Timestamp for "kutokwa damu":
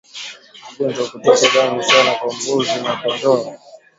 1.15-1.83